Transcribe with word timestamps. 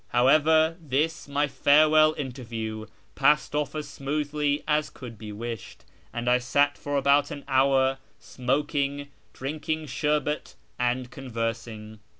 However, 0.07 0.77
this, 0.81 1.27
my 1.27 1.47
farewell 1.47 2.13
inter 2.13 2.41
view, 2.41 2.87
passed 3.13 3.53
off 3.53 3.75
as 3.75 3.87
smoothly 3.87 4.63
as 4.67 4.89
could 4.89 5.15
be 5.15 5.31
wished, 5.31 5.85
and 6.11 6.27
I 6.27 6.39
sat 6.39 6.75
for 6.75 6.97
about 6.97 7.29
an 7.29 7.43
hour 7.47 7.99
smoking, 8.17 9.09
drinking 9.31 9.85
sherbet, 9.85 10.55
and 10.79 11.11
conversing. 11.11 11.99